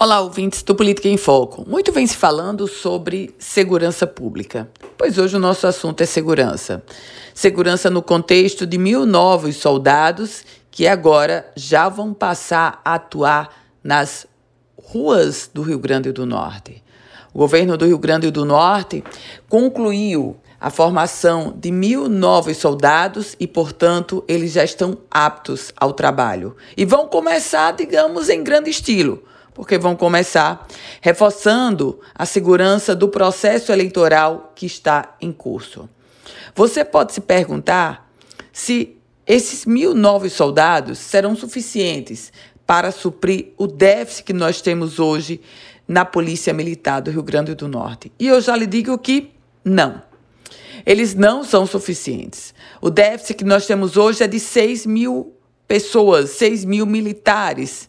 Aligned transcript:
Olá, 0.00 0.20
ouvintes 0.20 0.62
do 0.62 0.76
Política 0.76 1.08
em 1.08 1.16
Foco. 1.16 1.68
Muito 1.68 1.90
vem 1.90 2.06
se 2.06 2.16
falando 2.16 2.68
sobre 2.68 3.34
segurança 3.36 4.06
pública, 4.06 4.70
pois 4.96 5.18
hoje 5.18 5.34
o 5.34 5.40
nosso 5.40 5.66
assunto 5.66 6.00
é 6.00 6.06
segurança. 6.06 6.84
Segurança 7.34 7.90
no 7.90 8.00
contexto 8.00 8.64
de 8.64 8.78
mil 8.78 9.04
novos 9.04 9.56
soldados 9.56 10.44
que 10.70 10.86
agora 10.86 11.50
já 11.56 11.88
vão 11.88 12.14
passar 12.14 12.80
a 12.84 12.94
atuar 12.94 13.52
nas 13.82 14.24
ruas 14.80 15.50
do 15.52 15.62
Rio 15.62 15.80
Grande 15.80 16.12
do 16.12 16.24
Norte. 16.24 16.80
O 17.34 17.38
governo 17.38 17.76
do 17.76 17.84
Rio 17.84 17.98
Grande 17.98 18.30
do 18.30 18.44
Norte 18.44 19.02
concluiu 19.48 20.36
a 20.60 20.70
formação 20.70 21.52
de 21.58 21.72
mil 21.72 22.08
novos 22.08 22.56
soldados 22.58 23.34
e, 23.40 23.48
portanto, 23.48 24.22
eles 24.28 24.52
já 24.52 24.62
estão 24.62 24.96
aptos 25.10 25.72
ao 25.76 25.92
trabalho. 25.92 26.54
E 26.76 26.84
vão 26.84 27.08
começar, 27.08 27.72
digamos, 27.72 28.28
em 28.28 28.44
grande 28.44 28.70
estilo 28.70 29.24
porque 29.58 29.76
vão 29.76 29.96
começar 29.96 30.68
reforçando 31.00 31.98
a 32.14 32.24
segurança 32.24 32.94
do 32.94 33.08
processo 33.08 33.72
eleitoral 33.72 34.52
que 34.54 34.64
está 34.64 35.16
em 35.20 35.32
curso. 35.32 35.88
Você 36.54 36.84
pode 36.84 37.12
se 37.12 37.20
perguntar 37.20 38.08
se 38.52 38.96
esses 39.26 39.66
mil 39.66 39.96
novos 39.96 40.32
soldados 40.32 40.98
serão 40.98 41.34
suficientes 41.34 42.32
para 42.64 42.92
suprir 42.92 43.48
o 43.58 43.66
déficit 43.66 44.26
que 44.26 44.32
nós 44.32 44.60
temos 44.60 45.00
hoje 45.00 45.40
na 45.88 46.04
Polícia 46.04 46.52
Militar 46.52 47.00
do 47.00 47.10
Rio 47.10 47.24
Grande 47.24 47.52
do 47.56 47.66
Norte. 47.66 48.12
E 48.16 48.28
eu 48.28 48.40
já 48.40 48.54
lhe 48.54 48.66
digo 48.66 48.96
que 48.96 49.32
não. 49.64 50.00
Eles 50.86 51.16
não 51.16 51.42
são 51.42 51.66
suficientes. 51.66 52.54
O 52.80 52.90
déficit 52.90 53.38
que 53.38 53.44
nós 53.44 53.66
temos 53.66 53.96
hoje 53.96 54.22
é 54.22 54.28
de 54.28 54.38
6 54.38 54.86
mil 54.86 55.34
pessoas, 55.66 56.30
6 56.30 56.64
mil 56.64 56.86
militares 56.86 57.88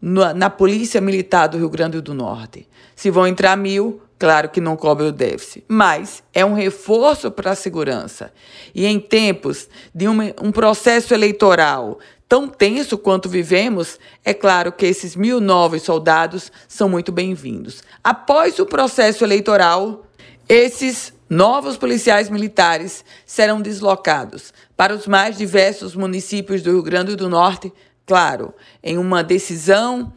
na, 0.00 0.32
na 0.32 0.50
Polícia 0.50 1.00
Militar 1.00 1.48
do 1.48 1.58
Rio 1.58 1.68
Grande 1.68 2.00
do 2.00 2.14
Norte. 2.14 2.68
Se 2.94 3.10
vão 3.10 3.26
entrar 3.26 3.56
mil, 3.56 4.00
claro 4.18 4.48
que 4.48 4.60
não 4.60 4.76
cobre 4.76 5.06
o 5.06 5.12
déficit, 5.12 5.64
mas 5.68 6.22
é 6.32 6.44
um 6.44 6.54
reforço 6.54 7.30
para 7.30 7.52
a 7.52 7.56
segurança. 7.56 8.32
E 8.74 8.86
em 8.86 8.98
tempos 8.98 9.68
de 9.94 10.08
um, 10.08 10.18
um 10.42 10.52
processo 10.52 11.14
eleitoral 11.14 11.98
tão 12.28 12.46
tenso 12.46 12.98
quanto 12.98 13.28
vivemos, 13.28 13.98
é 14.24 14.34
claro 14.34 14.70
que 14.70 14.84
esses 14.84 15.16
mil 15.16 15.40
novos 15.40 15.82
soldados 15.82 16.52
são 16.68 16.88
muito 16.88 17.10
bem-vindos. 17.10 17.82
Após 18.04 18.58
o 18.58 18.66
processo 18.66 19.24
eleitoral, 19.24 20.04
esses 20.46 21.12
novos 21.28 21.76
policiais 21.76 22.28
militares 22.28 23.04
serão 23.24 23.60
deslocados 23.60 24.52
para 24.76 24.94
os 24.94 25.06
mais 25.06 25.36
diversos 25.36 25.94
municípios 25.94 26.62
do 26.62 26.70
Rio 26.70 26.82
Grande 26.82 27.16
do 27.16 27.28
Norte 27.28 27.72
claro, 28.08 28.54
em 28.82 28.96
uma 28.96 29.22
decisão, 29.22 30.10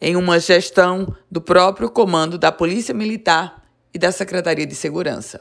em 0.00 0.16
uma 0.16 0.40
gestão 0.40 1.14
do 1.30 1.40
próprio 1.40 1.88
comando 1.88 2.36
da 2.36 2.50
Polícia 2.50 2.92
Militar 2.92 3.62
e 3.94 3.98
da 3.98 4.10
Secretaria 4.10 4.66
de 4.66 4.74
Segurança. 4.74 5.38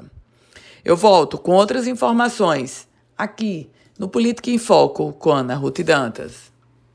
Eu 0.86 0.95
volto 0.95 1.39
com 1.39 1.54
outras 1.54 1.88
informações 1.88 2.88
aqui 3.17 3.67
no 3.98 4.08
Política 4.08 4.52
em 4.52 4.59
Foco 4.59 5.12
com 5.12 5.31
Ana 5.31 5.56
Ruth 5.56 5.80
Dantas. 5.80 6.52